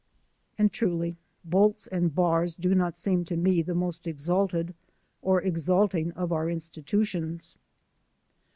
[0.57, 1.15] And truly
[1.45, 4.73] Bolts and Bars do not seem to me the most exalted
[5.21, 7.55] or exalting of our insti tutions.